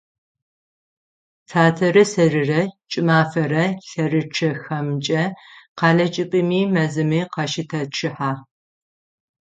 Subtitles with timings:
[1.47, 2.61] Татэрэ сэрырэ
[2.91, 5.23] кӀымафэрэ лъэрычъэхэмкӀэ
[5.77, 8.31] къэлэ кӀыбыми, мэзми къащытэчъыхьэ.